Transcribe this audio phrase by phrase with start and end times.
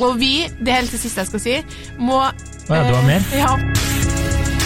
[0.00, 1.56] Og vi, det helt det siste jeg skal si,
[2.00, 2.32] må Å
[2.70, 3.26] ja, du har mer?
[3.32, 4.60] eh, Ja.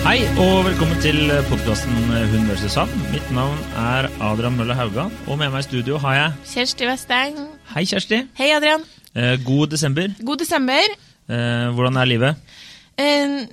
[0.00, 1.18] Hei og velkommen til
[1.50, 1.92] podkasten
[2.32, 2.64] Hun vs.
[2.72, 2.94] Sand.
[3.12, 7.36] Mitt navn er Adrian Mølle Haugan, og med meg i studio har jeg Kjersti Westeng.
[7.74, 8.22] Hei, Kjersti.
[8.40, 8.82] Hei, Adrian.
[9.14, 10.08] Eh, god desember.
[10.24, 10.96] God desember.
[11.30, 12.56] Eh, hvordan er livet?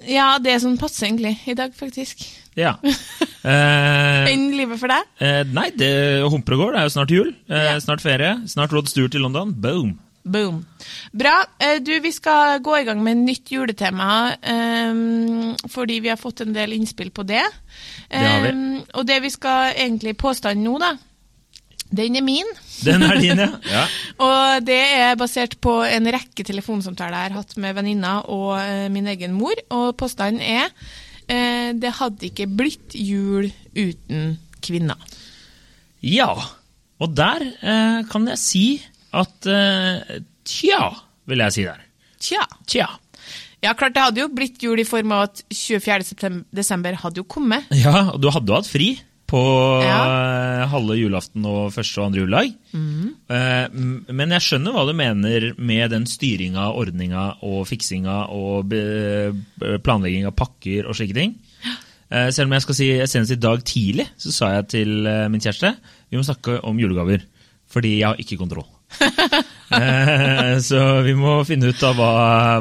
[0.08, 2.26] Ja, det er sånn passe egentlig i dag, faktisk.
[2.58, 2.76] Ja.
[3.48, 5.06] Eh, Enn livet for deg?
[5.24, 5.88] eh, nei, det
[6.28, 6.74] humper og går.
[6.74, 7.30] Det er jo snart jul.
[7.48, 7.76] Eh, Ja.
[7.80, 8.34] Snart ferie.
[8.52, 9.54] Snart Rod Stewart i London.
[9.56, 9.94] Boom.
[10.28, 10.58] Boom.
[11.16, 11.46] Bra.
[11.64, 16.42] Eh, Du, vi skal gå i gang med nytt juletema, um, fordi vi har fått
[16.44, 17.46] en del innspill på det.
[18.12, 18.52] Det har vi.
[18.52, 20.98] Eh, og det vi skal egentlig påstanden nå, da,
[21.90, 22.48] den er min.
[22.84, 23.48] Den er din, ja.
[23.76, 23.84] ja.
[24.24, 28.88] Og det er basert på en rekke telefonsamtaler jeg har hatt med venninner og eh,
[28.94, 29.56] min egen mor.
[29.72, 30.68] Og påstanden er
[31.32, 35.00] eh, det hadde ikke blitt jul uten kvinner.
[36.04, 36.32] Ja.
[37.00, 38.68] Og der eh, kan jeg si
[39.18, 39.48] at
[40.48, 40.80] Tja,
[41.28, 41.80] vil jeg si der.
[42.24, 42.44] Tja.
[42.70, 42.88] Tja.
[43.64, 46.44] Ja, klart det hadde jo blitt jul i form av at 24.
[46.56, 47.66] desember hadde jo kommet.
[47.74, 48.92] Ja, og du hadde jo hatt fri
[49.28, 49.42] på
[49.84, 49.98] Ja.
[50.64, 52.54] eh, halve julaften og første og andre juledag.
[52.74, 54.06] Mm.
[54.16, 58.72] men jeg skjønner hva du mener med den styringa, ordninga og fiksinga og
[59.84, 61.36] planlegging av pakker og slike ting.
[62.10, 65.26] Eh, selv om jeg skal si senest i dag tidlig så sa jeg til eh,
[65.28, 65.74] min kjæreste
[66.08, 67.26] vi må snakke om julegaver.
[67.68, 68.68] Fordi jeg har ikke kontroll.
[69.68, 72.12] Eh, så vi må finne ut av hva,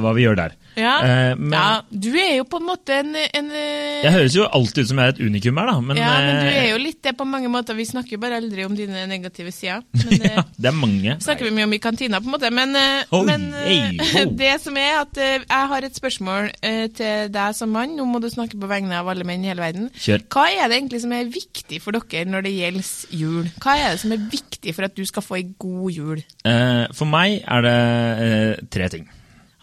[0.02, 0.56] hva vi gjør der.
[0.76, 0.96] Ja.
[1.00, 4.44] Eh, men ja, du er jo på en måte en, en eh, jeg høres jo
[4.44, 5.76] alltid ut som jeg er et unikum her, da.
[5.80, 7.76] Men, ja, men du eh, er jo litt det på mange måter.
[7.78, 9.82] Vi snakker jo bare aldri om dine negative sider.
[10.06, 11.16] Men ja, det er mange.
[11.24, 12.50] snakker vi mye om i kantina, på en måte.
[12.54, 13.78] Men, Oi, men ei,
[14.42, 16.50] det som er at jeg har et spørsmål
[16.96, 17.96] til deg som mann.
[17.96, 19.88] Nå må du snakke på vegne av alle menn i hele verden.
[19.96, 20.26] Kjør.
[20.32, 23.50] Hva er det egentlig som er viktig for dere når det gjelder jul?
[23.62, 26.24] Hva er det som er viktig for at du skal få ei god jul?
[26.96, 27.78] For meg er det
[28.74, 29.08] tre ting.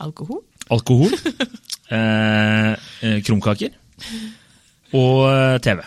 [0.03, 0.41] Alkohol?
[0.71, 1.11] Alkohol,
[1.95, 2.71] eh,
[3.03, 3.73] eh, krumkaker
[4.93, 5.81] og eh, TV.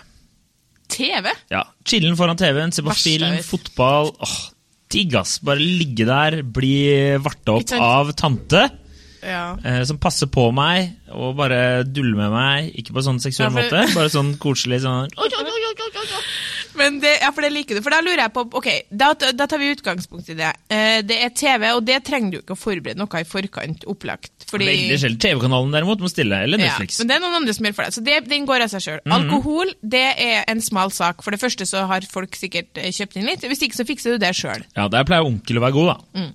[0.97, 1.31] TV?
[1.53, 4.13] Ja, Chillen foran TV-en, se på film, fotball.
[4.23, 4.37] Åh,
[4.93, 5.39] Digg, ass.
[5.43, 8.69] Bare ligge der, bli varta opp av tante.
[9.27, 9.57] Ja.
[9.67, 12.69] Eh, som passer på meg og bare duller med meg.
[12.79, 15.11] Ikke på sånn seksuell Ja, for- måte, bare sånn koselig sånn
[16.77, 17.83] Men det, ja, for det liker du.
[17.85, 20.53] For da lurer jeg på Ok, da, da tar vi utgangspunkt i det.
[20.73, 24.47] Eh, det er TV, og det trenger du ikke å forberede noe i forkant opplagt.
[24.51, 25.21] Fordi Veldig sjelden.
[25.27, 27.97] TV-kanalen derimot må stille, eller Ja, men det er noen andre som gjør for deg.
[27.97, 29.03] Så det, den går av seg sjøl.
[29.17, 31.25] Alkohol det er en smal sak.
[31.27, 33.47] For det første så har folk sikkert eh, kjøpt inn litt.
[33.47, 34.65] Hvis ikke så fikser du det sjøl.
[34.79, 36.23] Ja, Der pleier onkel å være god, da.
[36.23, 36.33] Mm,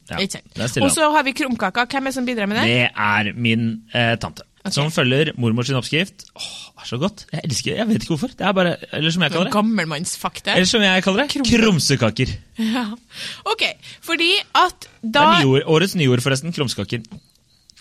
[0.67, 1.87] stiller Og så har vi krumkaka.
[1.91, 2.69] Hvem er det som bidrar med det?
[2.71, 4.45] Det er min eh, tante.
[4.69, 6.27] Som følger mormors sin oppskrift.
[6.37, 6.43] Åh,
[6.75, 7.25] det er så godt.
[7.33, 8.27] Jeg elsker Jeg vet ikke hvorfor.
[8.37, 9.53] Det er bare, Eller som jeg kaller det.
[9.55, 10.53] Gammelmannsfakta.
[10.55, 11.31] Eller som jeg kaller det.
[11.33, 12.35] Krum- Krumsekaker.
[12.61, 12.85] Ja.
[13.49, 13.63] Ok,
[14.05, 16.53] fordi at Det da nyord, årets nyord, forresten.
[16.53, 17.01] Krumskaker.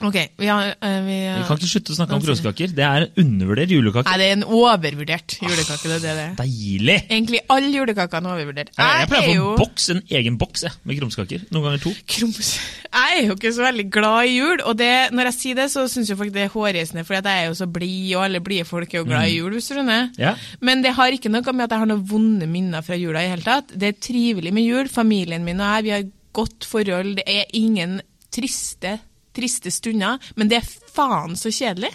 [0.01, 2.73] Ok, vi har, eh, vi Vi kan ikke slutte å snakke om krumskaker.
[2.73, 4.07] Det er en undervurdert julekake.
[4.09, 5.89] Nei, det er en overvurdert julekake.
[5.91, 6.35] det er det er.
[6.39, 6.97] Deilig!
[7.11, 8.71] Egentlig alle julekakene er overvurdert.
[8.79, 9.57] Jeg, jeg pleier er å få jo...
[9.61, 11.45] boks, en egen boks jeg, med krumskaker.
[11.53, 11.93] Noen ganger to.
[12.15, 12.53] Krums.
[12.91, 15.69] Jeg er jo ikke så veldig glad i jul, og det, når jeg sier det,
[15.75, 18.41] så syns jo folk det er hårreisende, for jeg er jo så blid, og alle
[18.45, 20.09] blide folk er jo glad i jul, hvis du skjønner.
[20.09, 20.17] Mm.
[20.23, 20.33] Ja.
[20.65, 23.31] Men det har ikke noe med at jeg har noen vonde minner fra jula i
[23.35, 23.77] hele tatt.
[23.77, 24.89] Det er trivelig med jul.
[24.89, 26.09] Familien min og jeg, vi har
[26.41, 27.19] godt forhold.
[27.21, 28.01] Det er ingen
[28.33, 28.97] triste,
[29.37, 31.93] triste stunder, men det er faen så kjedelig.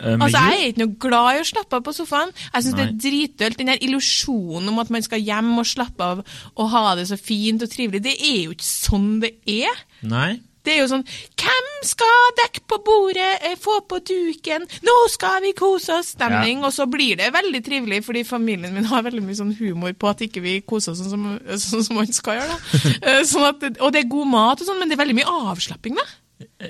[0.00, 2.30] Eh, Altså, Jeg er ikke noe glad i å slappe av på sofaen.
[2.54, 3.58] Jeg syns det er dritdølt.
[3.58, 6.22] Den der illusjonen om at man skal hjem og slappe av
[6.56, 9.82] og ha det så fint og trivelig, det er jo ikke sånn det er.
[10.02, 10.40] Nei.
[10.64, 11.04] Det er jo sånn
[11.40, 16.60] Hvem skal dekke på bordet, eh, få på duken, nå skal vi kose oss-stemning.
[16.64, 20.08] Og så blir det veldig trivelig, fordi familien min har veldig mye sånn humor på
[20.10, 22.48] at ikke vi koser oss sånn som, sånn som man skal gjøre.
[22.48, 22.58] da.
[23.08, 25.32] Eh, Sånn at, og det er god mat og sånn, men det er veldig mye
[25.52, 26.04] avslapping, da.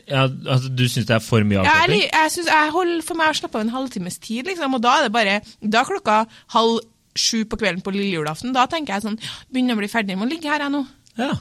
[0.06, 2.04] Ja, altså, du syns det er for mye avslapping?
[2.04, 4.82] Jeg, jeg, synes, jeg holder for meg å slappe av en halvtimes tid, liksom, og
[4.84, 6.22] da er det bare Da klokka
[6.54, 6.80] halv
[7.18, 8.54] sju på kvelden på lille julaften.
[8.54, 9.18] Da tenker jeg sånn
[9.50, 10.84] Begynner å bli ferdig med å ligge her, jeg nå.
[11.18, 11.32] Ja.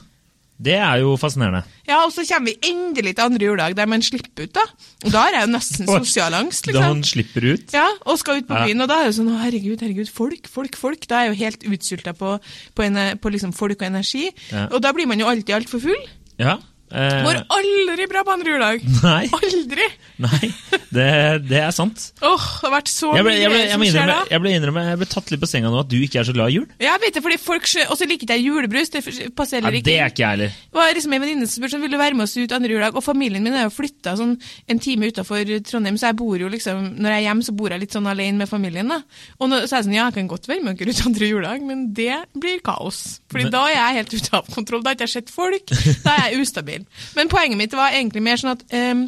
[0.60, 1.62] Det er jo fascinerende.
[1.88, 4.64] Ja, og så kommer vi endelig til andre juledag, der man slipper ut, da.
[5.06, 6.82] Og da har jeg jo nesten sosial angst, liksom.
[6.84, 7.72] Da man slipper ut.
[7.72, 10.10] Ja, og skal ut på byen, og da er det jo sånn, å herregud, herregud,
[10.12, 11.06] folk, folk, folk.
[11.08, 12.34] Da er jeg jo helt utsulta på,
[12.76, 12.90] på,
[13.24, 14.26] på liksom folk og energi.
[14.50, 14.66] Ja.
[14.68, 16.04] Og da blir man jo alltid altfor full.
[16.42, 16.58] Ja.
[16.90, 18.82] Eh, Går aldri bra på andre juledag.
[19.04, 19.28] Nei.
[19.36, 19.84] Aldri!
[20.24, 20.48] Nei,
[20.92, 21.04] det,
[21.48, 22.10] det er sant.
[22.20, 24.16] Åh, det har vært så Jeg ble, mye jeg, ble, jeg, som skjer da.
[24.28, 26.34] jeg, ble innrømme, jeg ble tatt litt på senga nå at du ikke er så
[26.36, 26.66] glad i jul.
[26.82, 28.90] Jeg vet det, fordi folk Og så liker jeg julebrus.
[28.92, 29.00] Det
[29.38, 29.70] passer ikke.
[29.70, 30.58] Nei, det er ikke jeg heller.
[30.66, 32.98] Det var liksom en venninne som spurte om ville være med oss ut andre juledag.
[33.00, 34.34] Og familien min er jo flytta sånn
[34.74, 37.72] en time utafor Trondheim, så jeg bor jo liksom Når jeg er hjemme, så bor
[37.72, 38.90] jeg litt sånn alene med familien.
[38.92, 39.00] da.
[39.38, 41.30] Og nå, så er jeg sånn, ja, jeg kan godt være med dere ut andre
[41.32, 43.20] juledag, men det blir kaos.
[43.30, 44.82] Fordi Men- da er jeg helt ute av kontroll.
[44.84, 45.70] Da har ikke sett folk.
[46.04, 46.79] Da er jeg ustabil.
[47.16, 49.04] Men poenget mitt var egentlig mer sånn at um,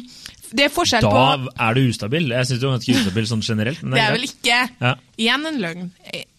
[0.53, 2.27] det er forskjell Da på er du ustabil.
[2.29, 3.79] Jeg syns du er ganske ustabil sånn generelt.
[3.81, 4.91] Men Det er vel ikke Ja.
[5.17, 5.87] Igjen en løgn.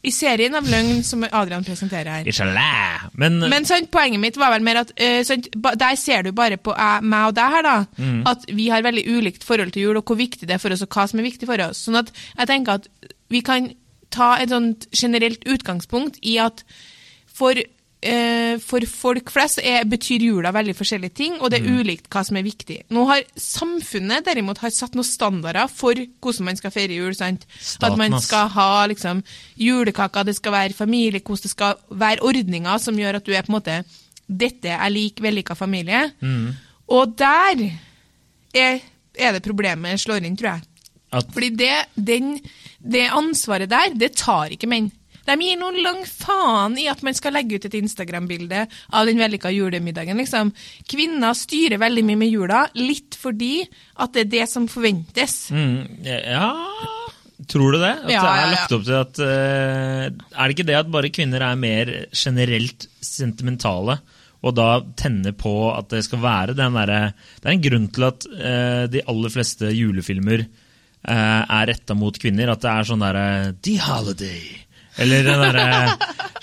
[0.05, 2.29] I serien av løgn som Adrian presenterer her.
[2.31, 3.09] Inshallah.
[3.19, 5.43] Men, Men sånn, poenget mitt var vel mer at uh, sånn,
[5.81, 8.23] der ser du bare på uh, meg og deg her, da, Mm.
[8.27, 10.83] at vi har veldig ulikt forhold til jul, og hvor viktig det er for oss,
[10.83, 11.83] og hva som er viktig for oss.
[11.87, 12.89] Sånn at jeg tenker at
[13.31, 13.73] vi kan
[14.15, 16.63] ta et sånt generelt utgangspunkt i at
[17.35, 17.55] for,
[18.61, 21.67] for folk flest er, betyr jula veldig forskjellige ting, og det Mm.
[21.69, 22.83] er ulikt hva som er viktig.
[22.91, 27.15] Nå har samfunnet derimot har satt noen standarder for hvordan man skal feire jul.
[27.15, 27.47] sant?
[27.83, 29.23] At man skal ha liksom,
[29.57, 33.53] julekaker, det skal være familiekos, det skal være ordninger som gjør at du er på
[33.53, 33.85] en måte
[34.27, 36.11] Dette er lik vellykka familie.
[36.23, 36.55] Mm.
[36.89, 37.71] Og der
[38.55, 38.81] er,
[39.19, 40.63] er det problemet slår inn, tror jeg.
[41.13, 42.41] at, Fordi det, den,
[42.81, 44.91] det ansvaret der, det tar ikke menn.
[45.25, 49.21] De gir noen lang faen i at man skal legge ut et Instagram-bilde av den
[49.23, 50.21] vellykka julemiddagen.
[50.21, 50.53] liksom.
[50.91, 53.65] Kvinner styrer veldig mye med jula, litt fordi
[53.97, 55.51] at det er det som forventes.
[55.55, 56.51] mm, ja
[57.51, 57.93] Tror du det?
[58.05, 61.13] At Ja, det er lagt opp til at uh, Er det ikke det at bare
[61.13, 63.99] kvinner er mer generelt sentimentale?
[64.45, 64.69] Og da
[64.99, 67.01] tenner på at det skal være den derre
[67.41, 72.17] Det er en grunn til at uh, de aller fleste julefilmer uh, er retta mot
[72.21, 72.53] kvinner.
[72.53, 73.27] At det er sånn derre
[73.65, 74.64] The Holiday.
[75.03, 75.65] Eller den derre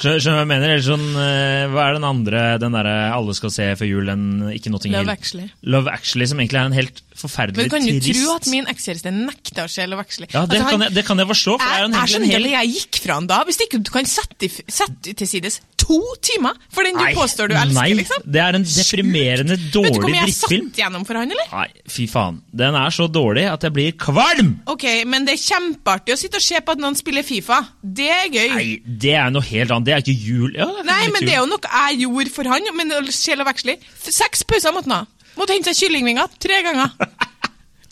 [0.02, 0.72] Skjønner du hva jeg mener?
[0.74, 4.26] Eller sånn eh, Hva er den andre den derre alle skal se før jul, den
[4.56, 5.06] ikke Notting Hill?
[5.06, 5.48] Love Actually.
[5.76, 8.70] Love Actually, som egentlig er en helt forferdelig Men kan du trist tro at min
[8.72, 10.30] ekskjæreste nekta å se Love Actually?
[10.34, 11.58] Ja, det, Altså, han- kan jeg, det kan jeg forstå.
[11.62, 13.42] For jeg, er en, jeg skjønner hel jeg gikk fra han da.
[13.48, 17.50] Hvis ikke du kan sette, sette til sides to timer for den du Nei, påstår
[17.52, 18.26] du elsker, nei, liksom.
[18.26, 21.48] det er en deprimerende Vet du hvor mye jeg satt gjennom for han, eller?
[21.54, 22.42] Nei, fy faen.
[22.54, 24.54] Den er så dårlig at jeg blir kvalm!
[24.72, 27.60] Ok, men det er kjempeartig å sitte og se på at noen spiller Fifa.
[27.82, 28.41] Det er gøy.
[28.50, 28.68] Nei,
[29.06, 29.88] det er noe helt annet.
[29.88, 30.54] Det er ikke jul.
[30.58, 31.28] Ja, det er Nei, men jul.
[31.28, 32.72] det er jo noe jeg gjorde for han.
[32.78, 33.78] Men sjel og Love
[34.08, 35.30] Seks pauser måtte han ha.
[35.40, 36.96] Måtte hente seg kyllingvinger tre ganger.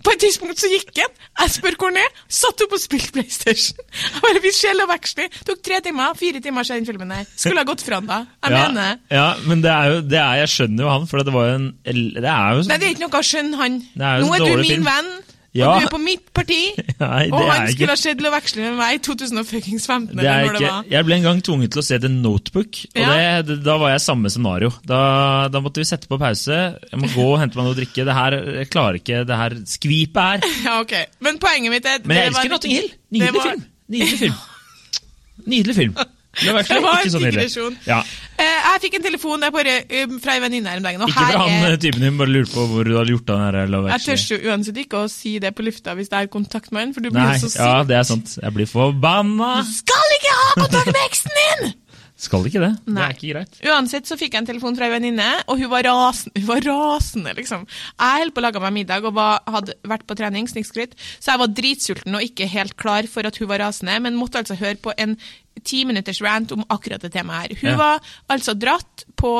[0.04, 1.12] På et tidspunkt så gikk han.
[1.42, 2.20] Jeg spør hvor han er.
[2.32, 3.80] Satt opp og spilte PlayStation.
[4.14, 5.28] Jeg bare vil sjel og Actually.
[5.48, 7.28] Tok tre timer, fire timer siden den filmen her.
[7.36, 8.20] Skulle ha gått fra han da.
[8.46, 9.02] Jeg ja, mener.
[9.12, 11.58] Ja, men det er jo, det er, jeg skjønner jo han, for det var jo
[11.60, 13.80] en Det er jo Nei, det er ikke noe å skjønne han.
[14.00, 14.88] Nå er du min film.
[14.88, 15.12] venn,
[15.58, 15.72] Ja.
[15.74, 16.58] og du er på mitt parti.
[17.02, 20.28] Nei, det og han skulle ikke ha til å veksle med meg i 2015, det
[20.30, 20.60] er ikke.
[20.62, 23.42] det jeg ble en gang tvunget til å se The Notebook, og Ja.
[23.42, 24.70] det, da var jeg samme scenario.
[24.86, 25.00] Da,
[25.50, 26.60] da måtte vi sette på pause.
[26.92, 28.06] Jeg må gå og hente meg noe å drikke.
[28.06, 30.48] Det her, Jeg klarer ikke det her skvipet her.
[30.70, 30.94] Ja, ok.
[31.26, 32.90] Men poenget mitt er Men jeg det elsker Notting Hill.
[33.12, 33.66] Nydelig var- film.
[33.90, 34.40] Nydelig film.
[35.56, 35.98] Nydelig film.
[36.30, 37.78] Det var, Det var ikke en så digresjon.
[37.90, 38.00] Ja.
[38.40, 41.42] Eh, jeg fikk en telefon bare, eh, fra en venninne her om dagen, Ikke fra
[41.42, 43.74] han er eh, typen din bare lurte på hvor du hadde gjort av den her
[43.74, 46.72] Love Jeg tør jo uansett ikke å si det på lufta hvis det er kontakt
[46.72, 47.66] med han, for du blir Nei, jo så sint.
[47.66, 48.38] ja, det er sant.
[48.40, 49.52] Jeg blir forbanna.
[49.68, 51.74] Skal ikke ha kontakt med eksen din!
[52.20, 52.72] Skal ikke det.
[52.84, 53.60] Det er ikke greit.
[53.64, 56.66] Uansett så fikk jeg en telefon fra en venninne, og hun var rasende, hun var
[56.68, 57.62] rasende liksom.
[57.96, 61.32] Jeg holdt på å lage meg middag og var, hadde vært på trening, snikskryt, så
[61.32, 64.60] jeg var dritsulten og ikke helt klar for at hun var rasende, men måtte altså
[64.60, 65.16] høre på en
[65.64, 67.58] ti minutters rant om akkurat det temaet her.
[67.62, 67.78] Hun Ja.
[67.78, 68.00] var
[68.32, 69.32] altså dratt på,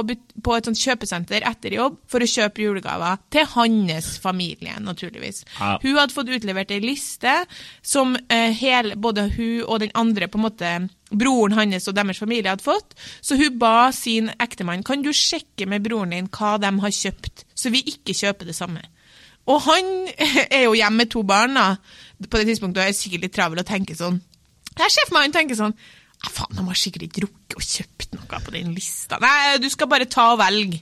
[0.44, 5.46] på et sånt kjøpesenter etter jobb for å kjøpe julegaver til hans familie, naturligvis.
[5.60, 5.78] Ja.
[5.82, 7.46] Hun hadde fått utlevert ei liste
[7.82, 10.74] som eh, hele, både hun og den andre, på en måte,
[11.10, 12.94] broren hans og deres familie hadde fått.
[13.22, 17.46] Så hun ba sin ektemann kan du sjekke med broren din hva de har kjøpt,
[17.56, 18.84] så vi ikke kjøper det samme.
[19.48, 19.88] Og han
[20.52, 21.78] er jo hjemme med to barn da,
[22.28, 24.20] på det tidspunktet og er sikkert litt travel og tenker sånn.
[24.80, 25.96] Jeg ser for meg han tenker sånn «Ja,
[26.28, 29.20] faen, de har sikkert ikke rukket å kjøpt noe på den lista.
[29.24, 30.82] Nei, du skal bare ta og velge.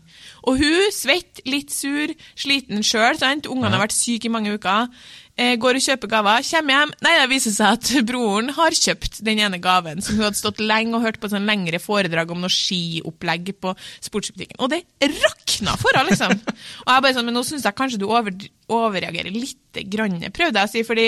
[0.50, 3.50] Og hun, svett, litt sur, sliten sjøl, sant.
[3.52, 4.90] Ungene har vært syke i mange uker.
[5.38, 6.94] Eh, går og kjøper gaver, kommer hjem.
[7.06, 10.64] Nei, det viser seg at broren har kjøpt den ene gaven som hun hadde stått
[10.64, 13.76] lenge og hørt på sånn lengre foredrag om noe skiopplegg på
[14.08, 14.58] sportsbutikken.
[14.66, 14.82] Og det
[15.58, 16.34] rakna for henne, liksom.
[16.86, 18.34] Og jeg bare sånn, men nå syns jeg kanskje du over,
[18.74, 21.08] overreagerer litt grann, prøvde jeg å si, fordi,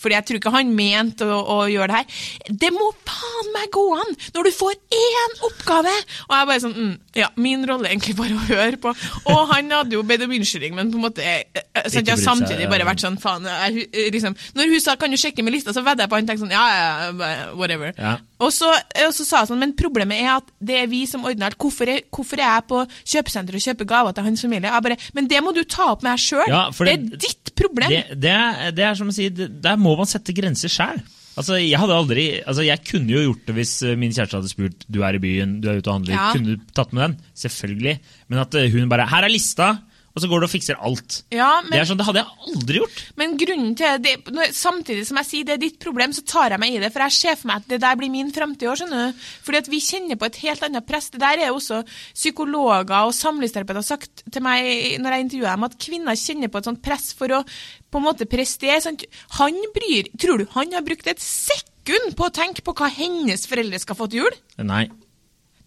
[0.00, 2.24] fordi jeg tror ikke han mente å, å gjøre det her.
[2.64, 5.94] Det må faen meg gå an når du får én oppgave!
[6.28, 8.94] Og jeg bare sånn, mm, ja, min rolle er egentlig bare å høre på.
[9.32, 12.68] Og han hadde jo bedt om unnskyldning, men på en måte Ikke jeg har samtidig
[12.70, 15.72] bare vært sånn, faen, jeg eh, liksom Når hun sa 'kan du sjekke med lista',
[15.74, 17.94] så vedda jeg på han tenkte sånn ja, ja, whatever.
[17.96, 18.18] Ja.
[18.40, 21.24] Og, så, og så sa jeg sånn, men problemet er at det er vi som
[21.28, 21.58] ordner alt.
[21.60, 22.80] Hvorfor hvorfor er jeg på
[23.14, 24.70] kjøpesenter og kjøper gaver til hans familie?
[24.70, 26.46] Jeg bare, men det må du ta opp med deg sjøl.
[26.50, 27.90] Ja, det, det- er ditt problem.
[27.92, 31.02] Det, det, er, det er som å si, der må man sette grenser sjæl.
[31.38, 34.50] Altså, jeg hadde aldri, altså jeg kunne jo gjort det hvis eh, min kjæreste hadde
[34.50, 36.24] spurt du er i byen, du er ute og handler, Ja.
[36.34, 37.14] kunne du tatt med den?
[37.38, 37.94] Selvfølgelig.
[38.28, 39.70] Men at eh, hun bare 'her er lista',
[40.10, 41.20] og så går du og fikser alt.
[41.30, 43.02] ja, men, det er sånn, det hadde jeg aldri gjort.
[43.20, 44.14] men grunnen til det,
[44.56, 47.04] samtidig som jeg sier det er ditt problem, så tar jeg meg i det, for
[47.06, 49.26] jeg ser for meg at det der blir min framtid òg, skjønner du.
[49.46, 51.10] Fordi at vi kjenner på et helt annet press.
[51.14, 51.82] Det der er jo også
[52.14, 56.60] psykologer og samlivsterapeuter har sagt til meg når jeg intervjuer dem, at kvinner kjenner på
[56.60, 57.44] et sånt press for å
[57.90, 58.80] på en måte prestere.
[58.82, 59.04] Sant?
[59.38, 63.46] Han bryr Tror du han har brukt et sekund på å tenke på hva hennes
[63.48, 64.36] foreldre skal få til jul?
[64.66, 64.84] Nei,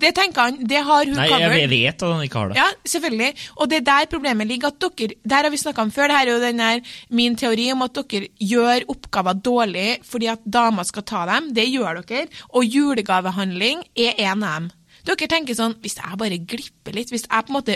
[0.04, 1.58] Det tenker han, det har hun Nei Cameron.
[1.62, 2.60] jeg vet at han ikke har det.
[2.60, 3.32] Ja, selvfølgelig.
[3.58, 4.74] Og det er der problemet ligger.
[4.74, 6.12] at dere, Der har vi snakka om før.
[6.12, 10.28] Det her er jo den der, min teori om at dere gjør oppgaver dårlig fordi
[10.32, 11.54] at damer skal ta dem.
[11.54, 12.28] Det gjør dere.
[12.54, 14.72] Og julegavehandling er en av dem.
[15.04, 17.76] Dere tenker sånn Hvis jeg bare glipper litt, hvis jeg på en måte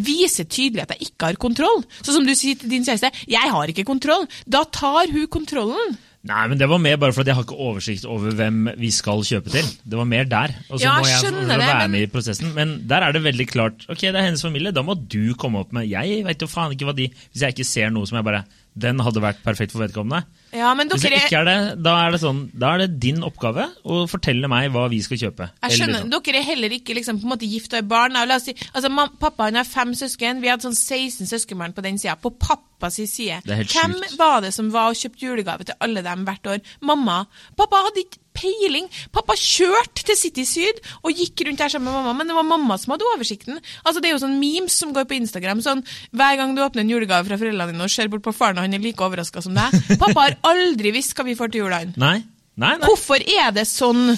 [0.00, 3.50] viser tydelig at jeg ikke har kontroll Sånn som du sier til din kjæreste 'Jeg
[3.52, 4.28] har ikke kontroll'.
[4.48, 5.98] Da tar hun kontrollen.
[6.26, 9.22] Nei, men det var mer bare fordi jeg har ikke oversikt over hvem vi skal
[9.24, 9.68] kjøpe til.
[9.86, 10.54] Det var mer der.
[10.68, 12.52] Og så Ja, må jeg være det, være men- med i prosessen.
[12.54, 13.86] Men der er det veldig klart.
[13.88, 16.72] Ok, det er hennes familie, da må du komme opp med Jeg vet jo faen
[16.74, 18.44] ikke hva de Hvis jeg ikke ser noe som jeg bare
[18.78, 20.22] Den hadde vært perfekt for vedkommende.
[20.54, 23.00] Ja, men Hvis det er ikke er det, da er det sånn Da er det
[23.02, 25.50] din oppgave å fortelle meg hva vi skal kjøpe.
[25.66, 26.14] Jeg skjønner, sånn.
[26.14, 28.16] Dere er heller ikke liksom, på en måte gift og har barn.
[28.16, 30.40] La oss si, altså, mam, pappa han har fem søsken.
[30.44, 32.16] Vi hadde sånn 16 søskenbarn på den sida.
[32.20, 33.42] På pappas side.
[33.44, 34.16] Er Hvem sykt.
[34.20, 36.64] var det som var og kjøpte julegave til alle dem hvert år?
[36.80, 37.24] Mamma.
[37.58, 38.88] Pappa hadde ikke peiling.
[39.14, 42.46] Pappa kjørte til City Syd og gikk rundt der sammen med mamma, men det var
[42.48, 43.58] mamma som hadde oversikten.
[43.84, 45.60] Altså, Det er jo sånn memes som går på Instagram.
[45.64, 48.58] sånn, Hver gang du åpner en julegave fra foreldrene dine og ser bort på faren,
[48.58, 49.74] og han er like overraska som deg.
[50.02, 51.94] Pappa har aldri visst hva vi får til julene.
[51.98, 52.18] Nei,
[52.56, 52.86] nei, nei.
[52.86, 54.14] Hvorfor er det sånn?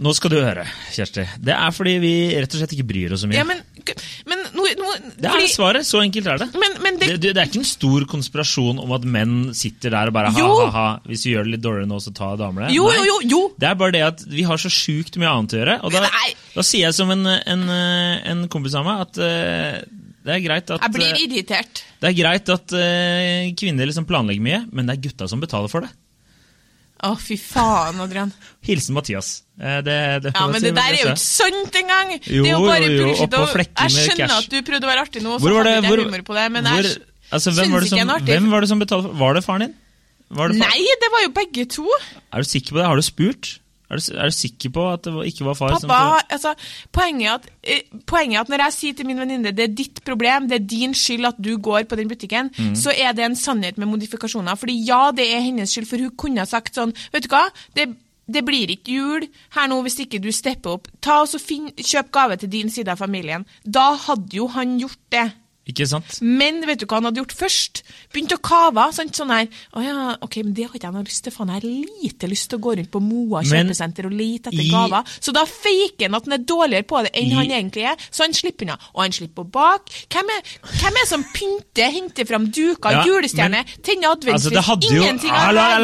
[0.00, 1.26] Nå skal du høre, Kjersti.
[1.46, 3.36] Det er fordi vi rett og slett ikke bryr oss så mye.
[3.38, 3.60] Ja, men,
[4.26, 5.86] men det er fordi- svaret.
[5.86, 6.48] Så enkelt er det.
[6.58, 10.10] Men, men det, Det, det, er ikke en stor konspirasjon om at menn sitter der
[10.10, 10.86] og bare ha-ha-ha.
[11.06, 12.74] Hvis vi gjør det litt dårligere nå, så tar damene det.
[12.76, 12.96] Jo, Nei.
[12.96, 13.42] jo, jo, jo.
[13.58, 15.78] Det er bare det at vi har så sjukt mye annet å gjøre.
[15.86, 16.02] Og da,
[16.56, 19.78] da sier jeg som en, en, en kompis av meg at eh,
[20.26, 21.84] det er greit at Jeg blir eh, irritert.
[22.02, 25.70] det er greit at eh, kvinner liksom planlegger mye, men det er gutta som betaler
[25.70, 25.92] for det.
[27.04, 28.30] Å, fy faen, Adrian.
[28.64, 29.42] Hilsen Mathias.
[29.60, 32.14] Eh, det, det, Ja, men det der er jo ikke sant engang!
[32.24, 33.74] Jo, det er jo bare jo, jo, bullshit.
[33.76, 34.38] Jeg skjønner cash.
[34.38, 36.24] at du prøvde å være artig nå, og så Hvor var det, hadde hvor, humor
[36.24, 38.32] på det, men hvor, jeg altså, syns ikke som, er artig.
[38.32, 39.12] hvem var det som betalte?
[39.20, 39.76] Var det faren din?
[40.40, 40.72] Var det faren?
[40.72, 41.86] Nei, det var jo begge to.
[42.32, 42.88] Er du sikker på det?
[42.88, 43.52] Har du spurt?
[43.90, 45.76] Er du, er du sikker på at det ikke var far?
[45.78, 46.54] som Pappa, altså,
[46.92, 49.76] poenget, er at, eh, poenget er at når jeg sier til min venninne det er
[49.78, 52.74] ditt problem, det er din skyld at du går på den butikken, Mm.
[52.74, 54.56] så er det en sannhet med modifikasjoner.
[54.56, 57.46] Fordi ja, det er hennes skyld, for hun kunne ha sagt sånn Vet du hva,
[57.76, 57.94] det,
[58.26, 60.88] det blir ikke jul her nå hvis ikke du stepper opp.
[61.00, 63.46] Ta og Kjøp gave til din side av familien.
[63.64, 65.32] Da hadde jo han gjort det.
[65.66, 66.18] Ikke sant?
[66.22, 67.82] Men vet du hva han hadde gjort først?
[68.14, 68.84] Begynt å kave.
[68.94, 69.16] Sant?
[69.18, 71.32] Sånn her, å ja, ok, men det har ikke jeg noe lyst til.
[71.34, 71.66] Faen, jeg har
[72.02, 75.02] lite lyst til å gå rundt på Moa kjøpesenter og lete etter i- gaver.
[75.20, 77.96] Så da faker han at han er dårligere på det enn I- han egentlig er.
[78.10, 78.78] Så han slipper unna.
[78.94, 79.90] Og han slipper å bak.
[80.08, 85.30] Hvem er, hvem er som pynter, henter fram duker, Ja, julestjerner, tenner tenner Altså, Ingenting
[85.30, 85.80] av det her,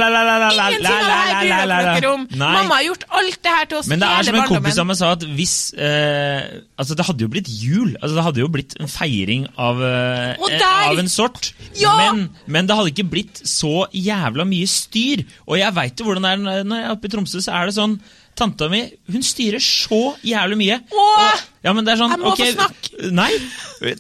[1.43, 2.27] bryr dere om.
[2.31, 4.81] Mamma har gjort alt det her til oss Men det er som en kompis barndommen.
[4.81, 7.97] av meg sa, at hvis eh, Altså, det hadde jo blitt jul.
[8.03, 11.53] Altså, det hadde jo blitt en feiring av, eh, Og eh, av en sort.
[11.79, 11.93] Ja!
[11.99, 15.25] Men, men det hadde ikke blitt så jævla mye styr.
[15.47, 17.71] Og jeg veit jo hvordan det er når- jeg er oppe i Tromsø, så er
[17.71, 17.97] det sånn
[18.35, 18.81] Tanta mi
[19.13, 20.79] hun styrer så jævlig mye.
[20.89, 21.43] Åh!
[21.63, 23.13] Ja, men det er sånn, Jeg må okay, få snakke.
[23.13, 23.31] Nei.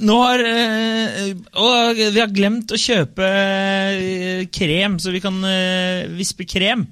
[0.02, 6.12] Nå har øh, Og vi har glemt å kjøpe eh, krem, så vi kan øh,
[6.16, 6.86] vispe krem.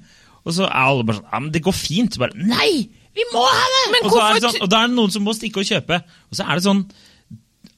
[0.45, 2.17] Og så er alle bare sånn Ja, men det går fint.
[2.21, 2.89] Bare Nei!
[3.11, 3.85] Vi må ha det!
[3.91, 5.67] Men og, så er det sånn, og da er det noen som må stikke og
[5.67, 5.97] kjøpe.
[6.31, 6.85] Og så er det sånn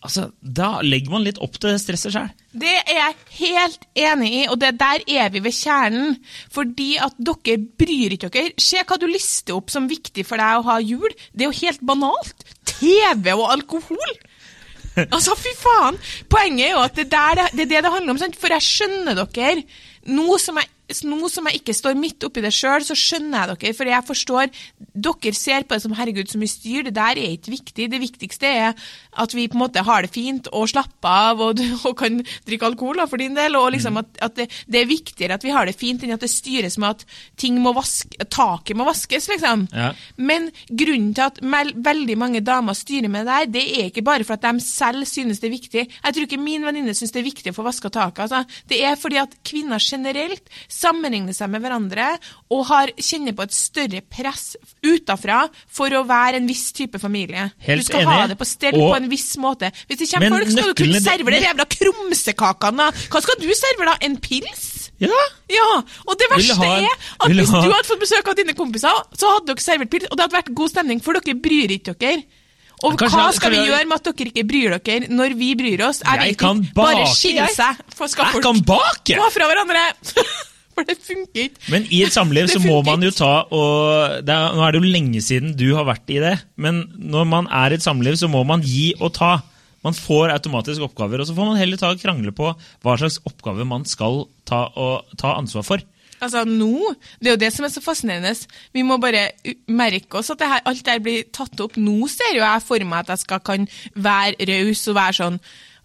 [0.04, 2.32] Altså, Da legger man litt opp til stresset sjøl.
[2.52, 6.18] Det er jeg helt enig i, og det der er vi ved kjernen.
[6.54, 8.52] Fordi at dere bryr ikke dere.
[8.62, 11.08] Se hva du lister opp som viktig for deg å ha jul.
[11.32, 12.46] Det er jo helt banalt.
[12.68, 14.16] TV og alkohol.
[15.08, 15.98] Altså, fy faen!
[16.30, 18.22] Poenget er jo at det, der, det, er det det handler om.
[18.22, 18.38] Sant?
[18.38, 19.64] For jeg skjønner dere.
[20.14, 20.70] Nå som jeg
[21.08, 23.76] nå som jeg ikke står midt oppi det sjøl, så skjønner jeg dere.
[23.78, 24.52] For jeg forstår
[24.94, 26.84] Dere ser på det som herregud, så mye styr.
[26.88, 27.88] Det der er ikke viktig.
[27.90, 28.74] Det viktigste er
[29.24, 32.68] at vi på en måte har det fint og slapper av og, og kan drikke
[32.68, 33.58] alkohol for din del.
[33.60, 36.24] Og liksom at, at det, det er viktigere at vi har det fint enn at
[36.24, 39.68] det styres med at ting må vaske, taket må vaskes, liksom.
[39.74, 39.92] Ja.
[40.18, 44.28] Men grunnen til at veldig mange damer styrer med det der, det er ikke bare
[44.28, 45.88] for at de selv synes det er viktig.
[45.88, 48.26] Jeg tror ikke min venninne synes det er viktig å få vaska taket.
[48.28, 48.62] Altså.
[48.70, 50.52] Det er fordi at kvinner generelt
[50.84, 52.10] sammenligner seg med hverandre
[52.54, 57.50] og har, kjenner på et større press utafra for å være en viss type familie.
[57.66, 58.12] Helt du skal enig.
[58.20, 59.72] ha det på stell Og- på en viss måte.
[59.88, 62.92] Hvis det kommer folk, skal du kunne serve de jævla krumsekakene.
[63.10, 63.98] Hva skal du serve, da?
[64.02, 64.70] En pils?
[65.02, 65.24] Ja!
[65.52, 65.66] Ja,
[66.08, 69.02] og det verste ha- er at hvis ha- du hadde fått besøk av dine kompiser,
[69.18, 71.98] så hadde dere servert pils, og det hadde vært god stemning, for dere bryr ikke
[72.00, 72.24] dere.
[72.84, 75.84] Og Kanskje hva skal vi gjøre med at dere ikke bryr dere når vi bryr
[75.88, 76.02] oss?
[76.04, 76.74] Jeg, Jeg vet ikke.
[76.76, 77.78] Bare skille seg.
[77.80, 79.16] Jeg folk kan bake!
[79.20, 79.84] gå fra hverandre?
[80.76, 81.64] for det funker ikke.
[81.74, 84.82] Men i et samliv så må man jo ta og det er, Nå er det
[84.84, 88.18] jo lenge siden du har vært i det, men når man er i et samliv,
[88.20, 89.38] så må man gi og ta.
[89.84, 93.20] Man får automatisk oppgaver, og så får man heller ta og krangle på hva slags
[93.28, 95.84] oppgave man skal ta, og, ta ansvar for.
[96.24, 98.32] Altså nå, Det er jo det som er så fascinerende.
[98.72, 99.32] Vi må bare
[99.68, 101.76] merke oss at det her, alt det her blir tatt opp.
[101.76, 105.40] Nå ser jo jeg for meg at jeg skal kan være raus og være sånn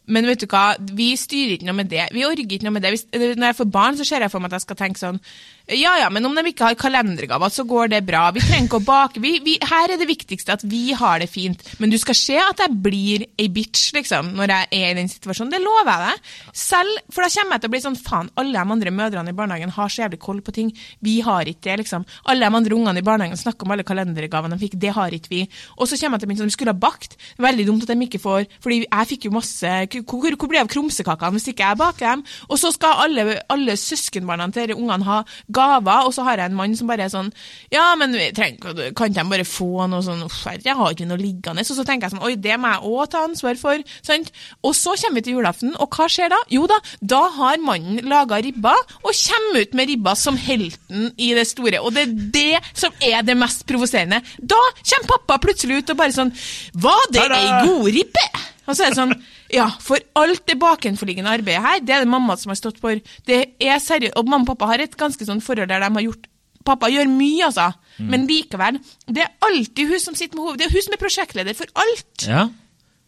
[0.08, 2.08] men vet du hva, vi styrer ikke noe med det.
[2.16, 2.94] Vi orker ikke noe med det.
[2.94, 5.20] Hvis, når jeg får barn, så ser jeg for meg at jeg skal tenke sånn
[5.68, 8.22] Ja ja, men om de ikke har kalendergaver, så går det bra.
[8.32, 9.20] Vi trenger ikke å bake.
[9.20, 11.60] Vi, vi, her er det viktigste at vi har det fint.
[11.76, 15.10] Men du skal se at jeg blir ei bitch, liksom, når jeg er i den
[15.12, 15.52] situasjonen.
[15.52, 16.30] Det lover jeg deg.
[16.56, 19.36] Selv, for da kommer jeg til å bli sånn faen, alle de andre mødrene i
[19.36, 20.70] barnehagen har så jævlig koll på ting.
[21.04, 22.08] Vi har ikke det, liksom.
[22.32, 24.78] Alle de andre ungene i barnehagen snakker om alle kalendergavene de fikk.
[24.80, 25.42] Det har ikke vi.
[25.76, 27.18] Og så kommer jeg til å bli sånn, vi skulle ha bakt.
[27.44, 30.64] Veldig dumt at de ikke får, fordi jeg fikk jo masse Hvor, hvor blir det
[30.64, 32.24] av krumsekakene hvis ikke jeg baker dem?
[32.48, 35.20] Og så skal alle, alle søskenbarna til ungene ha
[35.58, 37.30] gaver, og så har jeg en mann som bare er sånn
[37.74, 41.08] Ja, men vi trenger, kan ikke de bare få noe sånn Uff, jeg har ikke
[41.10, 41.64] noe liggende.
[41.66, 43.84] Og så tenker jeg sånn Oi, det må jeg òg ta ansvar for.
[44.06, 44.32] Sant?
[44.62, 46.40] Og så kommer vi til julaften, og hva skjer da?
[46.54, 46.78] Jo da,
[47.14, 51.82] da har mannen laga ribba, og kommer ut med ribba som helten i det store.
[51.82, 54.22] Og det er det som er det mest provoserende.
[54.38, 56.32] Da kommer pappa plutselig ut og bare sånn
[56.78, 58.28] Var det ei god ribbe?
[58.68, 59.16] Og så er det sånn
[59.54, 62.98] Ja, for alt det bakenforliggende arbeidet her, det er det mamma som har stått for.
[63.26, 66.04] Det er seriøst, Og mamma og pappa har et ganske sånn forhold der de har
[66.10, 66.26] gjort
[66.68, 67.70] Pappa gjør mye, altså,
[68.02, 68.76] men likevel.
[69.08, 70.58] Det er alltid hun som sitter med hovedet.
[70.60, 72.26] Det er hun som er prosjektleder for alt.
[72.28, 72.42] Ja.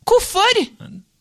[0.08, 0.62] Hvorfor?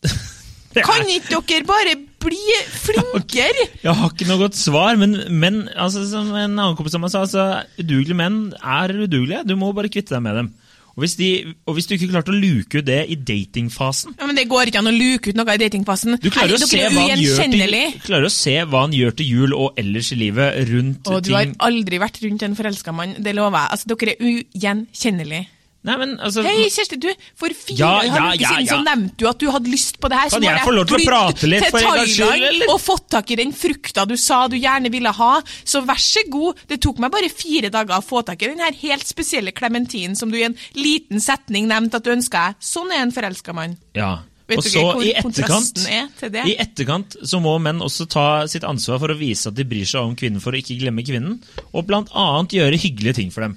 [0.70, 2.38] Er- Kan ikke dere bare bli
[2.70, 3.64] flinkere?
[3.84, 7.10] Jeg har ikke noe godt svar, men, men altså, som en annen kompis av meg
[7.12, 7.46] sa, altså,
[7.82, 9.42] udugelige menn er udugelige.
[9.50, 10.52] Du må bare kvitte deg med dem.
[11.00, 11.28] Og hvis, de,
[11.64, 14.68] og hvis du ikke klarte å luke ut det i datingfasen Ja, men Det går
[14.68, 16.18] ikke an å luke ut noe i datingfasen.
[16.20, 19.16] Du klarer, å se hva han gjør til, du klarer å se hva han gjør
[19.16, 22.92] til jul og ellers i livet rundt Og du har aldri vært rundt en forelska
[22.92, 23.78] mann, det lover jeg.
[23.78, 25.48] Altså, Dere er ugjenkjennelige.
[25.80, 27.08] Nei, men altså Hei, Kjersti, du,
[27.40, 30.10] for fire Ja, ja, uke ja, siden så nevnte du at du hadde lyst på
[30.12, 30.32] det her.
[30.34, 32.72] Kan jeg få lov til å prate litt til for en gangs skyld, eller?
[32.74, 35.30] Og fått tak i den frukta du sa du gjerne ville ha.
[35.64, 36.60] Så vær så god.
[36.68, 40.18] Det tok meg bare fire dager å få tak i den her helt spesielle klementinen
[40.20, 42.60] som du i en liten setning nevnte at du ønska deg.
[42.72, 43.78] Sånn er en forelska mann.
[43.96, 44.18] Ja.
[44.50, 46.38] Vet og så i etterkant, er?
[46.42, 49.86] I etterkant så må menn også ta sitt ansvar for å vise at de bryr
[49.86, 51.38] seg om kvinnen for å ikke glemme kvinnen,
[51.70, 53.54] og blant annet gjøre hyggelige ting for dem.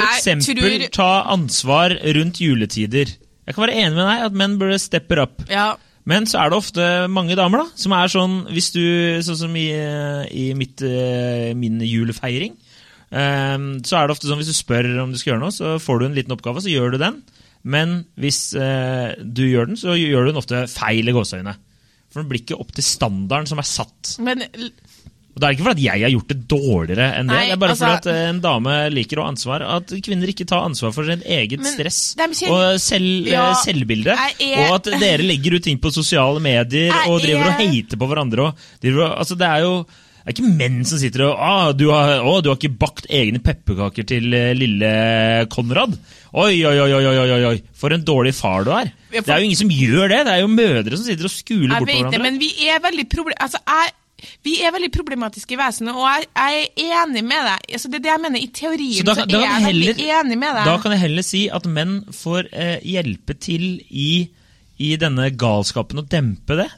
[0.00, 3.12] Eksempel tror- ta ansvar rundt juletider.
[3.46, 5.42] Jeg kan være enig med deg at menn burde steppe up.
[5.50, 5.76] Ja.
[6.04, 8.82] Men så er det ofte mange damer da, som er sånn Hvis du,
[9.22, 9.68] sånn som i,
[10.32, 12.56] i mitt, eh, min julefeiring,
[13.12, 15.76] eh, så er det ofte sånn hvis du spør om du skal gjøre noe, så
[15.78, 17.22] får du en liten oppgave, så gjør du den.
[17.62, 21.54] Men hvis eh, du gjør den, så gjør du den ofte feil i gåseøynene.
[22.12, 24.16] For den blir ikke opp til standarden som er satt.
[24.20, 24.42] Men
[25.32, 27.32] Og Det er ikke fordi jeg har gjort det dårligere enn det.
[27.32, 29.64] Nei, det er bare altså- fordi at eh, en dame liker å ha ansvar.
[29.78, 34.12] At kvinner ikke tar ansvar for sitt eget stress de og selv, Ja, eh, selvbilde.
[34.12, 37.64] er- Og at dere legger ut ting på sosiale medier er, og driver og er-
[37.64, 38.38] hater på hverandre.
[38.40, 39.86] Og driver, altså det er jo
[40.22, 43.08] det er ikke menn som sitter og ah, du, har, å, 'Du har ikke bakt
[43.10, 45.96] egne pepperkaker til eh, lille Konrad'.
[46.32, 48.92] Oi, oi, oi, oi, oi, oi, for en dårlig far du er.
[49.10, 50.20] Det er jo ingen som gjør det.
[50.28, 52.52] Det er jo mødre som sitter og skuler Jeg bort på vet det, men vi
[52.68, 53.34] er veldig problem...
[53.40, 53.90] altså, jeg,
[54.44, 57.66] vi er veldig problematiske i vesenet, og jeg, jeg er enig med deg.
[57.78, 58.42] Altså, det er det jeg mener.
[58.42, 60.64] I teorien Så da så er jeg veldig heller- enig med deg.
[60.70, 64.12] Da kan jeg heller si at menn får eh, hjelpe til i,
[64.78, 66.68] i denne galskapen og dempe det.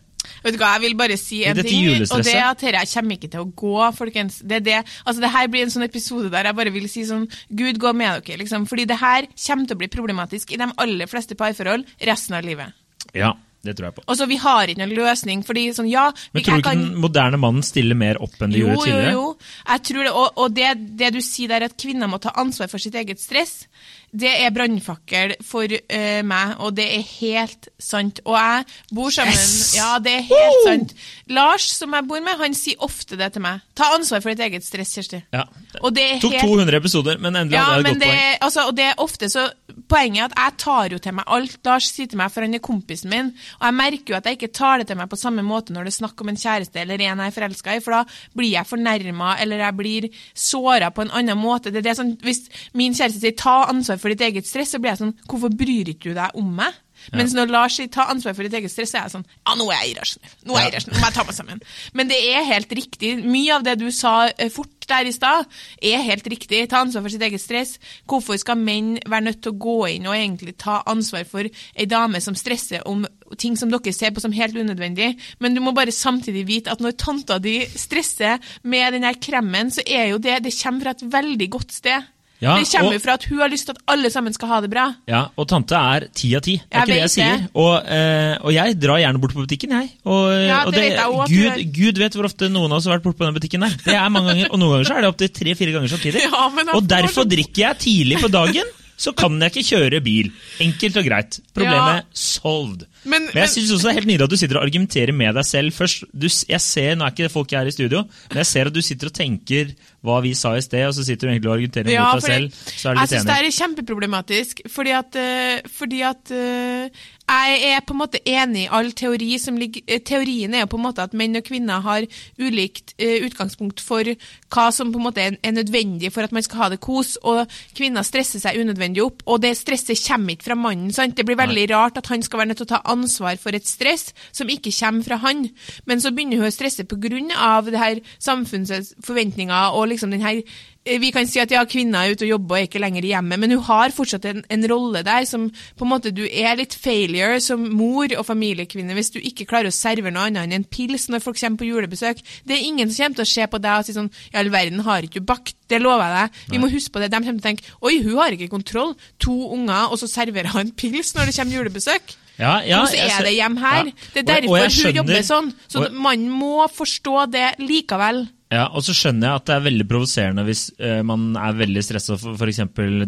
[0.44, 3.16] Vet du hva, Jeg vil bare si en ting, og det er at dette kommer
[3.18, 4.38] ikke til å gå, folkens.
[4.40, 7.26] Det, det, altså det her blir en sånn episode der jeg bare vil si sånn
[7.52, 8.64] Gud gå med dere, liksom.
[8.68, 12.44] Fordi det her kommer til å bli problematisk i de aller fleste parforhold resten av
[12.48, 12.72] livet.
[13.12, 13.34] Ja.
[13.64, 14.04] Det tror jeg på.
[14.06, 15.42] Altså, Vi har ikke noen løsning.
[15.44, 16.04] fordi sånn, ja...
[16.32, 18.66] Men vi- tror du ikke kan- den moderne mannen stiller mer opp enn de jo,
[18.68, 19.12] gjorde tidligere?
[19.16, 19.36] Jo, jo.
[19.72, 22.68] Jeg tror det, og og det, det du sier der, at kvinner må ta ansvar
[22.70, 23.66] for sitt eget stress,
[24.14, 28.20] det er brannfakkel for uh, meg, og det er helt sant.
[28.24, 29.74] Og jeg bor sammen Yes!
[29.74, 30.94] Ja, det er helt sant.
[31.34, 33.64] Lars, som jeg bor med, han sier ofte det til meg.
[33.74, 35.22] Ta ansvar for ditt eget stress, Kjersti.
[35.34, 35.46] Ja.
[35.80, 38.10] Og det er Tok helt 200 episoder, men endelig ja, hadde jeg men et det,
[38.10, 38.42] godt poeng.
[38.46, 39.48] altså, og det er ofte så
[39.90, 42.54] Poenget er at jeg tar jo til meg alt Lars sier til meg, for han
[42.56, 43.30] er kompisen min.
[43.58, 45.88] Og jeg merker jo at jeg ikke tar det til meg på samme måte når
[45.88, 48.02] det er snakk om en kjæreste eller en jeg er forelska i, for da
[48.36, 50.06] blir jeg fornærma eller jeg blir
[50.46, 51.72] såra på en annen måte.
[51.74, 52.44] Det er det som, hvis
[52.78, 55.88] min kjæreste sier 'ta ansvar for ditt eget stress', så blir jeg sånn 'hvorfor bryr
[55.88, 56.74] ikke du deg om meg'?
[57.12, 59.54] Mens når Lars sier 'ta ansvar for ditt eget stress', så er jeg sånn 'ja,
[59.54, 60.36] nå er jeg irrasjonell'.
[60.46, 61.62] Nå er jeg irrasjonell, nå må jeg ta meg sammen.
[61.92, 63.24] Men det er helt riktig.
[63.24, 65.46] Mye av det du sa eh, fort der i stad,
[65.82, 66.68] er helt riktig.
[66.68, 67.78] Ta ansvar for sitt eget stress.
[68.06, 71.86] Hvorfor skal menn være nødt til å gå inn og egentlig ta ansvar for ei
[71.86, 73.06] dame som stresser om
[73.38, 75.14] ting som dere ser på som helt unødvendig?
[75.40, 79.70] Men du må bare samtidig vite at når tanta di stresser med den her kremmen,
[79.70, 82.02] så er jo det Det kommer fra et veldig godt sted.
[82.44, 84.60] Ja, det kommer og- fra at hun har lyst til at alle sammen skal ha
[84.60, 84.84] det bra.
[85.08, 86.56] Ja, og tante er ti av ti.
[86.58, 87.36] Det er Jeg ikke det jeg sier.
[87.38, 87.50] det.
[87.54, 89.90] Og, eh, og jeg drar gjerne bort på butikken, jeg.
[90.04, 91.72] Og, Ja, og det vet jeg også Gud.
[91.80, 93.74] Gud vet hvor ofte noen av oss har vært borte på den butikken der.
[93.84, 96.22] Det er mange ganger, Og noen ganger så er det opptil tre-fire ganger samtidig.
[96.30, 98.64] Ja, og derfor drikker jeg tidlig på dagen.
[98.96, 100.28] Så kan jeg ikke kjøre bil.
[100.62, 101.40] Enkelt og greit.
[101.52, 102.02] Problemet Ja.
[102.14, 102.84] solved.
[103.04, 105.34] Men- Men jeg syns også det er helt nydelig at du sitter og argumenterer med
[105.34, 106.04] deg selv først.
[106.16, 108.72] Du, jeg ser, Nå er ikke det folk her i studio, men jeg ser at
[108.72, 109.74] du sitter og tenker
[110.04, 112.28] hva vi sa i sted, og så sitter du egentlig og argumenterer Ja, mot deg
[112.28, 112.56] selv.
[112.68, 116.00] Så er du jeg litt syns det synes det er kjempeproblematisk, fordi at, eh, fordi
[116.04, 120.52] at eh, jeg er på en måte enig i all teori som ligger eh, Teorien
[120.52, 122.04] er jo på en måte at menn og kvinner har
[122.36, 124.04] ulikt utgangspunkt for
[124.52, 127.48] hva som på en måte er, nødvendig for at man skal ha det kos, og
[127.76, 130.92] kvinner stresser seg unødvendig opp, og det stresset kommer ikke fra mannen.
[130.92, 131.16] sant?
[131.16, 133.66] Det blir veldig rart at han skal være nødt til å ta ansvar for et
[133.66, 135.46] stress som ikke kommer fra han,
[135.88, 140.42] men så begynner hun å stresse av det her samfunnets forventninger og liksom den her
[140.84, 143.06] Eh, vi kan si at ja, kvinner er ute og jobber og er ikke lenger
[143.08, 146.58] hjemme, men hun har fortsatt en, en rolle der som på en måte du er
[146.60, 150.58] litt failure som mor og familiekvinne hvis du ikke klarer å servere noe annet enn
[150.58, 152.20] en pils når folk kommer på julebesøk.
[152.44, 154.52] Det er ingen som kommer til å se på deg og si sånn i all
[154.52, 156.42] verden har ikke du bakt, det lover jeg deg.
[156.52, 157.08] Vi må huske på det.
[157.14, 158.92] De kommer til å tenke oi, hun har ikke kontroll.
[159.24, 162.16] To unger, og så serverer hun en pils når det kommer julebesøk.
[162.34, 163.88] Ja, ja, jeg er det hjem her?
[163.88, 164.08] Ja.
[164.12, 165.52] Det er derfor jeg hun jobber sånn.
[165.70, 168.26] Så og- man må forstå det likevel.
[168.54, 171.82] Ja, og så skjønner jeg at det er veldig provoserende hvis eh, man er veldig
[171.84, 172.60] stressa for f.eks.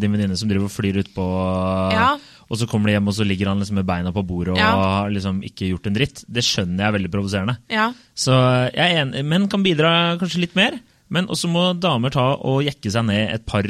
[0.02, 1.26] din venninne som driver og flyr utpå,
[1.94, 2.08] Ja.
[2.50, 4.60] og så kommer de hjem og så ligger han liksom med beina på bordet og
[4.60, 4.70] Ja.
[4.74, 6.24] har liksom ikke gjort en dritt.
[6.28, 7.56] Det skjønner jeg er veldig provoserende.
[7.72, 7.92] Ja.
[8.14, 8.32] Så
[8.74, 10.78] jeg er enig, Menn kan bidra kanskje litt mer,
[11.08, 13.62] men også må damer ta og jekke seg ned et par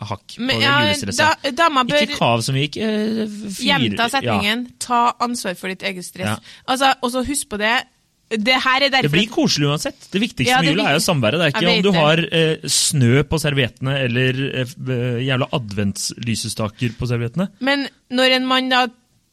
[0.00, 1.54] hakk på Men, ja, julestresset.
[1.56, 3.26] da, bør Ikke kav så mye, ikke eh.
[3.60, 6.38] Gjenta setningen 'ta ansvar for ditt eget stress'.
[6.38, 6.38] Ja.
[6.66, 7.84] Altså, og så husk på det.
[8.30, 10.06] Det her er Det blir koselig uansett.
[10.12, 11.40] Det viktigste Ja, med jula er jo samværet.
[11.40, 16.94] Det er ikke om du har eh, snø på serviettene eller eh, eh, jævla adventslysestaker
[16.98, 17.48] på serviettene.
[17.58, 18.84] Men når en mann da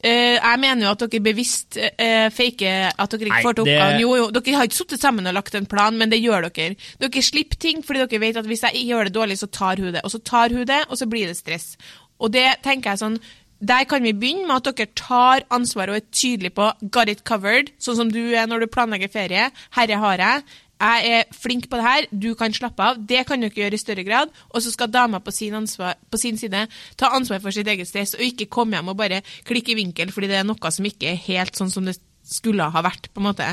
[0.01, 3.69] eh, Jeg mener jo at dere bevisst uh, faker at dere ikke Nei, får til
[3.69, 6.49] det- Jo, jo, dere har ikke sittet sammen og lagt en plan, men det gjør
[6.49, 6.75] dere.
[6.99, 9.93] Dere slipper ting fordi dere vet at hvis jeg gjør det dårlig, så tar hun
[9.93, 10.01] det.
[10.03, 11.77] Og så tar hun det, og så blir det stress.
[12.19, 13.19] Og det tenker jeg sånn
[13.59, 17.23] der kan vi begynne med at dere tar ansvar og er tydelige på 'got it
[17.23, 19.51] covered', sånn som du er når du planlegger ferie.
[19.71, 20.43] 'Herre har jeg'.
[20.77, 22.99] Jeg er flink på det her, du kan slappe av.
[23.09, 24.29] Det kan dere gjøre i større grad.
[24.53, 26.67] Og så skal dama på sin, ansvar, på sin side
[26.97, 30.11] ta ansvar for sitt eget stress, og ikke komme hjem og bare klikke i vinkel
[30.13, 33.09] fordi det er noe som ikke er helt sånn som det skulle ha vært.
[33.13, 33.47] på en måte.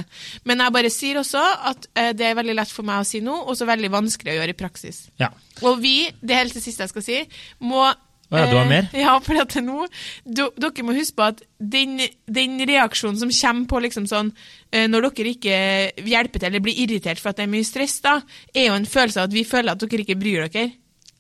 [0.45, 3.23] Men jeg bare sier også at eh, det er veldig lett for meg å si
[3.25, 5.05] nå, og så veldig vanskelig å gjøre i praksis.
[5.21, 5.31] Ja.
[5.63, 7.21] Og vi, det helt det siste jeg skal si,
[7.63, 7.87] må
[8.35, 8.89] Å ja, du har eh, mer?
[9.05, 9.87] Ja, for at nå
[10.27, 14.33] Dere må huske på at den, den reaksjonen som kommer på liksom sånn
[14.75, 15.59] eh, når dere ikke
[16.05, 18.19] hjelper til eller blir irritert for at det er mye stress, da,
[18.53, 20.73] er jo en følelse av at vi føler at dere ikke bryr dere.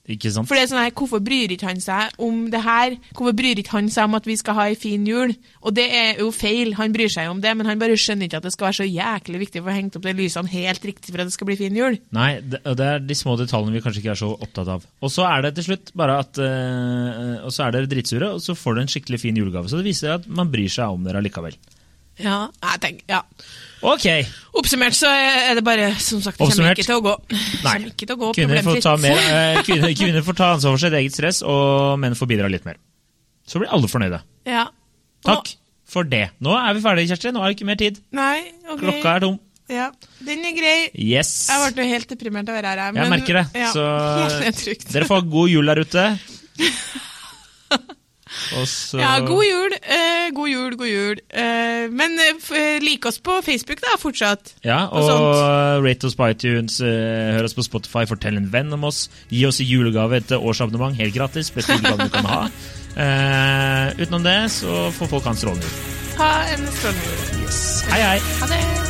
[0.04, 0.44] Ikke sant?
[0.44, 2.96] For det er sånn her, Hvorfor bryr ikke han seg om det her?
[3.16, 5.32] Hvorfor bryr ikke han seg om at vi skal ha ei fin jul?
[5.64, 8.28] Og det er jo feil, han bryr seg jo om det, men han bare skjønner
[8.28, 10.84] ikke at det skal være så jæklig viktig for å henge opp de lysene helt
[10.84, 11.96] riktig for at det skal bli fin jul.
[12.16, 14.84] Nei, det, det er de små detaljene vi kanskje ikke er så opptatt av.
[15.00, 18.44] Og så er det til slutt bare at øh, Og så er dere dritsure, og
[18.44, 19.72] så får du en skikkelig fin julegave.
[19.72, 21.56] Så det viser at man bryr seg om dere allikevel.
[22.20, 23.24] Ja, jeg tenker, ja.
[23.84, 24.06] Ok,
[24.56, 27.14] Oppsummert så er det bare, som sagt, det kommer ikke til å gå.
[27.66, 27.74] Nei.
[27.90, 30.84] Ikke til å gå kvinner får, ta mer, eh, kvinner, kvinner får ta ansvar for
[30.86, 32.78] sitt eget stress, og menn får bidra litt mer.
[33.44, 34.22] Så blir alle fornøyde.
[34.48, 34.68] Ja.
[35.26, 35.52] Takk
[35.84, 36.30] for det.
[36.40, 37.32] Nå er vi ferdige, Kjersti.
[37.34, 38.00] Nå er det ikke mer tid.
[38.16, 38.80] Nei, ok.
[38.80, 39.40] Klokka er tom.
[39.72, 39.88] Ja,
[40.20, 40.78] den er grei.
[41.00, 41.48] Yes.
[41.48, 42.96] Jeg ble helt deprimert av å være her.
[43.00, 43.44] Jeg merker det.
[43.56, 43.84] Ja, Så
[44.92, 46.06] dere får ha god jul der ute.
[48.68, 49.74] Så Ja, god jul.
[49.82, 51.20] Eh, god jul, god jul.
[51.30, 54.54] Eh, men eh, eh, oss på Facebook, da, fortsatt.
[54.64, 58.72] Ja, og og rate oss på iTunes, eh, hør oss på Spotify, fortell en venn
[58.72, 59.08] om oss.
[59.30, 61.50] Gi oss i julegave et årsabonnement, helt gratis.
[61.54, 62.40] Beste julegave du kan ha.
[62.94, 65.92] Eh, utenom det så får folk ha en strålende jul.
[66.20, 67.42] Ha en strålende jul.
[67.42, 67.60] Yes.
[67.90, 68.18] Hei, hei!
[68.38, 68.83] Ha det.